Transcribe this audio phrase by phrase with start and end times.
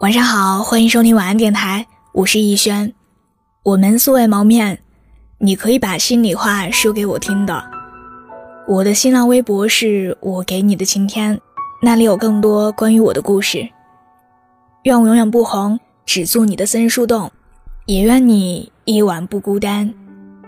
[0.00, 2.94] 晚上好，欢迎收听晚安电台，我是逸轩。
[3.64, 4.78] 我们素未谋面，
[5.38, 7.64] 你可以把心里话说给我听的。
[8.68, 11.40] 我的新浪微博是我给你的晴天，
[11.82, 13.68] 那里有更多关于我的故事。
[14.84, 17.28] 愿我永远不红，只做你的私人树洞，
[17.86, 19.92] 也愿你一晚不孤单，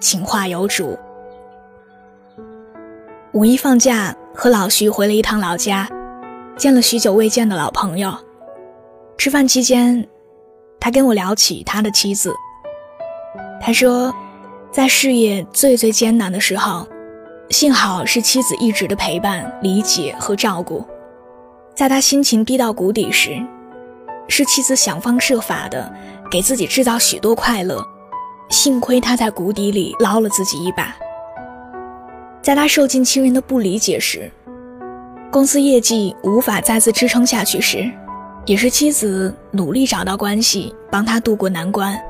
[0.00, 0.98] 情话有主。
[3.30, 5.88] 五一放假，和老徐回了一趟老家，
[6.56, 8.12] 见了许久未见的老朋友。
[9.18, 10.06] 吃饭期间，
[10.78, 12.32] 他跟我聊起他的妻子。
[13.60, 14.14] 他说，
[14.70, 16.86] 在事业最最艰难的时候，
[17.50, 20.84] 幸好是妻子一直的陪伴、理解和照顾；
[21.74, 23.42] 在他心情低到谷底时，
[24.28, 25.92] 是妻子想方设法的
[26.30, 27.84] 给自己制造许多快乐。
[28.48, 30.94] 幸亏他在谷底里捞了自己一把。
[32.42, 34.30] 在他受尽亲人的不理解时，
[35.32, 37.90] 公司业绩无法再次支撑下去时。
[38.46, 42.00] 也是妻子努力找到关系，帮他渡过难关。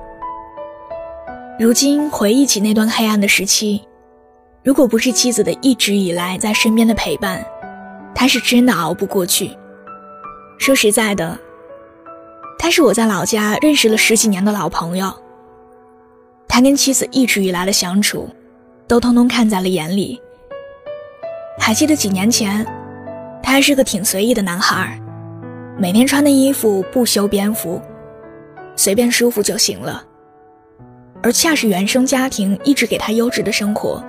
[1.59, 3.83] 如今回忆起那段黑暗的时期，
[4.63, 7.43] 如果不是妻子的一直以来在身边的陪伴，
[8.15, 9.51] 他是真的熬不过去。
[10.59, 11.39] 说实在的，
[12.59, 15.11] 他是我在老家认识了十几年的老朋友。
[16.47, 18.29] 他跟妻子一直以来的相处，
[18.87, 20.21] 都通通看在了眼里。
[21.59, 22.67] 还记得几年前，
[23.43, 25.01] 他还是个挺随意的男孩
[25.79, 27.79] 每天穿的衣服不修边幅，
[28.77, 30.03] 随便舒服就行了。
[31.23, 34.03] 而恰是原生家庭一直给他优质的生活，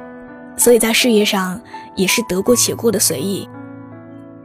[0.56, 1.60] 所以在事业上
[1.96, 3.48] 也是得过且过的随意。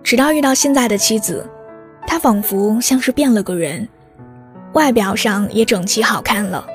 [0.02, 1.48] 直到遇到现在的妻子，
[2.08, 3.88] 他仿佛像是变了个人，
[4.72, 6.66] 外表上也整齐好看了，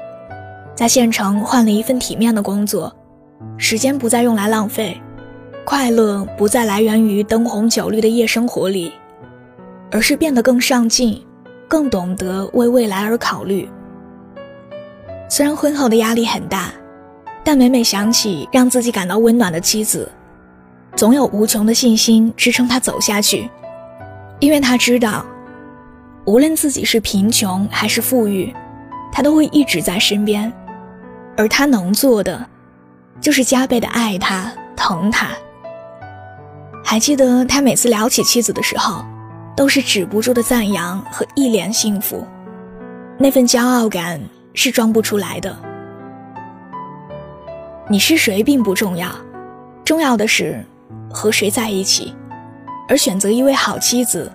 [0.73, 2.95] 在县城换了一份体面的工作，
[3.57, 4.97] 时间不再用来浪费，
[5.65, 8.93] 快乐不再来源于灯红酒绿的夜生活里。
[9.91, 11.25] 而是变得更上进，
[11.67, 13.69] 更懂得为未来而考虑。
[15.29, 16.71] 虽然婚后的压力很大，
[17.43, 20.11] 但每每想起让自己感到温暖的妻子，
[20.95, 23.49] 总有无穷的信心支撑他走下去。
[24.39, 25.25] 因为他知道，
[26.25, 28.53] 无论自己是贫穷还是富裕，
[29.11, 30.51] 他都会一直在身边。
[31.35, 32.45] 而他能做的，
[33.19, 35.29] 就是加倍的爱他、疼他。
[36.83, 39.03] 还记得他每次聊起妻子的时候。
[39.57, 42.25] 都是止不住的赞扬和一脸幸福，
[43.17, 44.21] 那份骄傲感
[44.53, 45.57] 是装不出来的。
[47.89, 49.09] 你是谁并不重要，
[49.83, 50.63] 重要的是
[51.09, 52.13] 和谁在一起。
[52.87, 54.31] 而选择一位好妻子，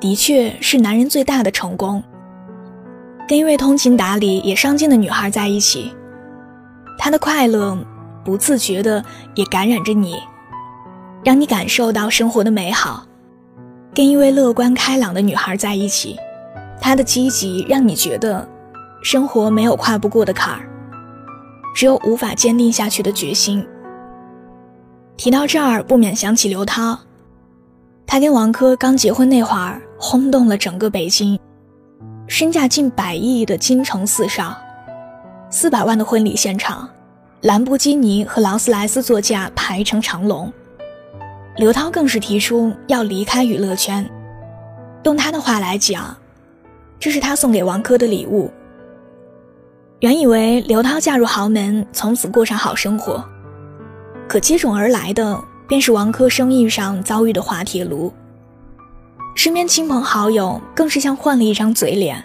[0.00, 2.02] 的确是男人最大的成功。
[3.28, 5.94] 跟一位通情达理也上进的女孩在一起，
[6.98, 7.76] 她的快乐
[8.24, 9.04] 不自觉的
[9.34, 10.16] 也感染着你，
[11.22, 13.07] 让你感受到生活的美好。
[13.94, 16.16] 跟一位乐观开朗的女孩在一起，
[16.80, 18.46] 她的积极让你觉得，
[19.02, 20.68] 生活没有跨不过的坎儿，
[21.74, 23.66] 只有无法坚定下去的决心。
[25.16, 26.96] 提到这儿，不免想起刘涛，
[28.06, 31.36] 他跟王珂刚结婚那会儿，轰动了整个北京，
[32.28, 34.56] 身价近百亿的京城四少，
[35.50, 36.88] 四百万的婚礼现场，
[37.40, 40.52] 兰博基尼和劳斯莱斯座驾排成长龙。
[41.58, 44.08] 刘涛更是提出要离开娱乐圈，
[45.02, 46.16] 用他的话来讲，
[47.00, 48.48] 这是他送给王珂的礼物。
[49.98, 53.24] 原以为刘涛嫁入豪门，从此过上好生活，
[54.28, 58.12] 可接踵而来的便是王珂生意上遭遇的滑铁卢。
[59.34, 62.22] 身边亲朋好友更是像换了一张嘴脸，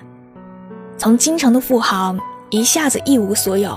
[0.96, 2.16] 从京城的富豪
[2.52, 3.76] 一下子一无所有，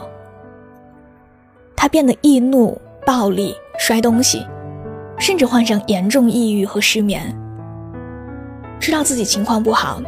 [1.74, 4.46] 他变得易怒、暴力、摔东西。
[5.18, 7.34] 甚至患上严重抑郁和失眠。
[8.78, 10.00] 知道自己情况不好，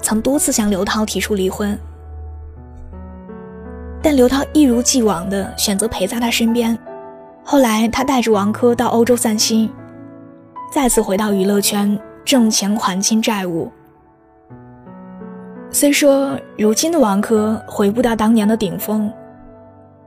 [0.00, 1.78] 曾多次向刘涛提出离婚，
[4.02, 6.76] 但刘涛一如既往的选择陪在他身边。
[7.44, 9.70] 后来，他带着王珂到欧洲散心，
[10.72, 13.70] 再次回到娱乐圈挣钱还清债务。
[15.70, 19.10] 虽说如今的王珂回不到当年的顶峰，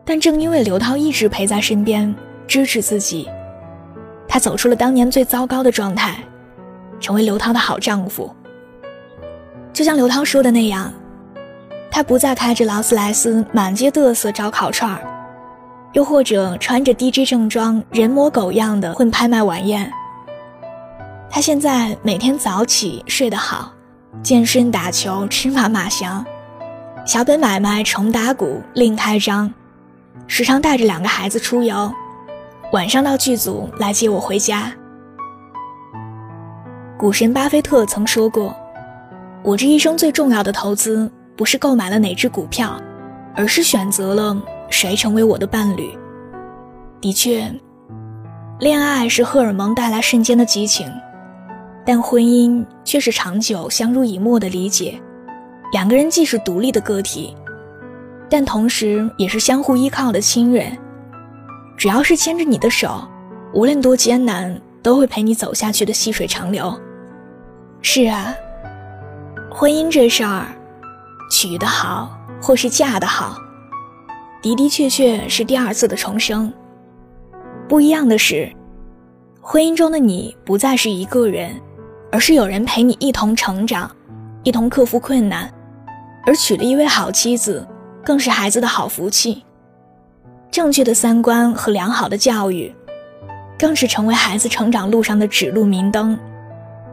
[0.06, 2.14] 但正因为刘涛一直陪在身边，
[2.48, 3.28] 支持自己。
[4.36, 6.18] 他走出了当年最糟糕的状态，
[7.00, 8.30] 成为刘涛的好丈夫。
[9.72, 10.92] 就像刘涛说的那样，
[11.90, 15.00] 他不再开着劳斯莱斯满街嘚瑟找烤串儿，
[15.94, 19.90] 又或者穿着 DJ 正装人模狗样的混拍卖晚宴。
[21.30, 23.72] 他现在每天早起睡得好，
[24.22, 26.26] 健身打球吃嘛嘛香，
[27.06, 29.54] 小本买卖重打鼓另开张，
[30.28, 31.90] 时常带着两个孩子出游。
[32.76, 34.70] 晚上到剧组来接我回家。
[36.98, 38.54] 股神巴菲特曾说过
[39.44, 42.78] ：“我这一生最重要的投资，不是购买了哪只股票，
[43.34, 44.38] 而是选择了
[44.70, 45.98] 谁成为我的伴侣。
[47.00, 47.50] 的确，
[48.60, 50.86] 恋爱是荷尔蒙带来瞬间的激情，
[51.86, 55.02] 但婚姻却是长久相濡以沫的理解。
[55.72, 57.38] 两个人既是独立的个体，
[58.30, 60.78] 但同时也是相互依靠的亲人。
[61.78, 63.08] 只要是牵着你的手，
[63.54, 66.74] 无论多艰难，都会陪你走下去的细水长流。
[67.82, 68.34] 是啊，
[69.52, 70.48] 婚姻这事儿，
[71.30, 73.38] 娶得好或是嫁得好，
[74.42, 76.52] 的的确确是第二次的重生。
[77.68, 78.52] 不一样的是，
[79.42, 81.60] 婚姻中的你不再是一个人，
[82.12, 83.90] 而是有人陪你一同成长，
[84.44, 85.52] 一同克服困难。
[86.26, 87.68] 而娶了一位好妻子，
[88.04, 89.44] 更是孩子的好福气。
[90.56, 92.74] 正确的三观和良好的教育，
[93.60, 96.18] 更是成为孩子成长路上的指路明灯。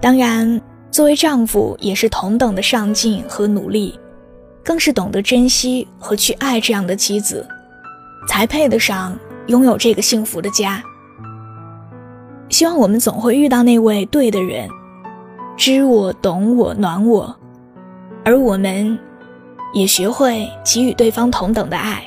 [0.01, 0.61] 当然，
[0.91, 3.97] 作为丈夫也是同等的上进和努力，
[4.65, 7.47] 更是懂得珍惜和去爱这样的妻子，
[8.27, 9.17] 才配得上
[9.47, 10.83] 拥有这个幸福的家。
[12.49, 14.69] 希望我们总会遇到那位对的人，
[15.57, 17.33] 知我、懂我、暖我，
[18.25, 18.99] 而我们。
[19.73, 22.07] 也学会给予对方同等的爱，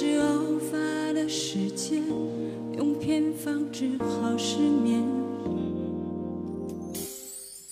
[0.00, 2.04] 是偶发的事件，
[2.76, 5.02] 用偏方治好失眠。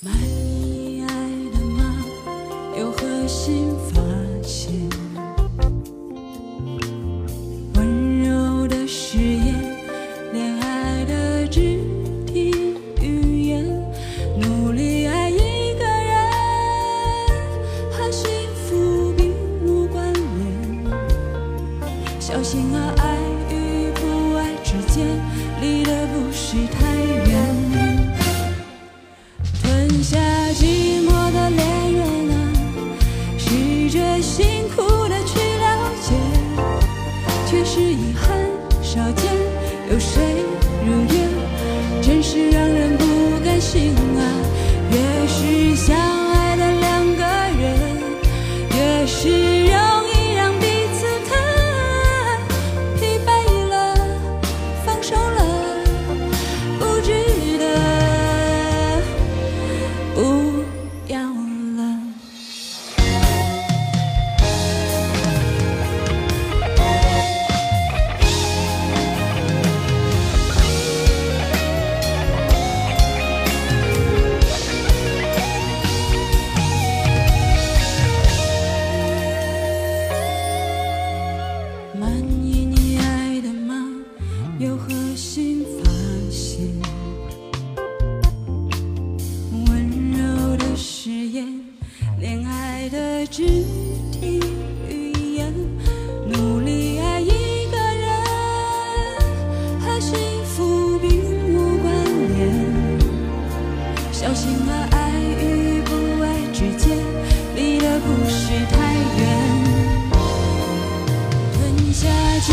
[0.00, 2.04] 满意爱的吗？
[2.76, 4.02] 有何新发
[22.26, 23.16] 小心啊，爱
[23.54, 25.06] 与不爱之间，
[25.60, 26.92] 离得不是太
[27.30, 27.32] 远。
[29.62, 30.18] 吞下
[30.52, 32.02] 寂寞的恋人
[32.32, 32.34] 啊，
[33.38, 36.14] 试着辛苦的去了解，
[37.46, 38.36] 却是遗憾
[38.82, 39.32] 少见。
[39.88, 40.42] 有谁
[40.84, 42.02] 如愿？
[42.02, 43.04] 真是让人不
[43.44, 43.94] 甘心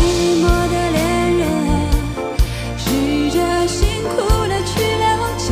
[0.04, 0.06] 寂
[0.42, 1.02] 寞的恋
[1.38, 1.72] 人啊
[2.76, 2.84] 试
[3.30, 4.14] 着辛苦
[4.48, 5.04] 的去了
[5.38, 5.44] 解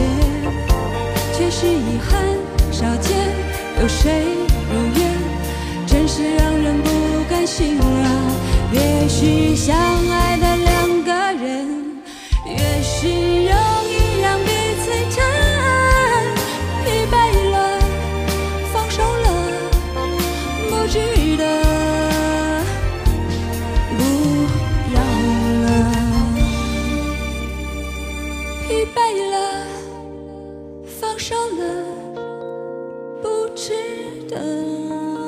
[1.33, 2.11] 却是遗憾
[2.71, 3.17] 少见
[3.81, 4.25] 有谁
[4.71, 5.01] 如愿？
[5.87, 6.91] 真是让人不
[7.31, 7.83] 甘心啊。
[8.73, 12.03] 越是相爱的两个人
[12.47, 13.42] 越是
[31.59, 31.85] 了，
[33.23, 33.73] 不值
[34.29, 35.22] 得。